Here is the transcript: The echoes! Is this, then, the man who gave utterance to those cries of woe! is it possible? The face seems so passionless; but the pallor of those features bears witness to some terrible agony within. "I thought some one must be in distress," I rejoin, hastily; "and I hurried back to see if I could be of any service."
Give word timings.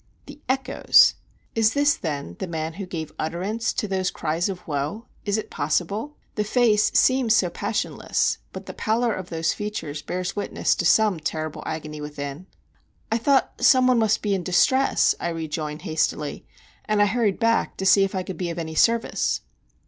The 0.25 0.41
echoes! 0.49 1.13
Is 1.53 1.75
this, 1.75 1.95
then, 1.95 2.35
the 2.39 2.47
man 2.47 2.73
who 2.73 2.87
gave 2.87 3.13
utterance 3.19 3.71
to 3.73 3.87
those 3.87 4.09
cries 4.09 4.49
of 4.49 4.67
woe! 4.67 5.05
is 5.25 5.37
it 5.37 5.51
possible? 5.51 6.17
The 6.33 6.43
face 6.43 6.91
seems 6.95 7.35
so 7.35 7.51
passionless; 7.51 8.39
but 8.51 8.65
the 8.65 8.73
pallor 8.73 9.13
of 9.13 9.29
those 9.29 9.53
features 9.53 10.01
bears 10.01 10.35
witness 10.35 10.73
to 10.77 10.85
some 10.85 11.19
terrible 11.19 11.61
agony 11.67 12.01
within. 12.01 12.47
"I 13.11 13.19
thought 13.19 13.61
some 13.63 13.85
one 13.85 13.99
must 13.99 14.23
be 14.23 14.33
in 14.33 14.41
distress," 14.41 15.13
I 15.19 15.29
rejoin, 15.29 15.77
hastily; 15.77 16.47
"and 16.85 16.99
I 16.99 17.05
hurried 17.05 17.37
back 17.39 17.77
to 17.77 17.85
see 17.85 18.03
if 18.03 18.15
I 18.15 18.23
could 18.23 18.37
be 18.39 18.49
of 18.49 18.57
any 18.57 18.73
service." 18.73 19.41